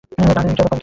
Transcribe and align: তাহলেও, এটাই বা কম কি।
তাহলেও, 0.03 0.31
এটাই 0.31 0.33
বা 0.35 0.65
কম 0.67 0.69
কি। 0.69 0.77